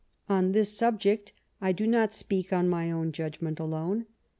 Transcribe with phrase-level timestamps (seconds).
[0.27, 1.31] On this subject
[1.61, 4.07] I do not speak on my own judgment alone.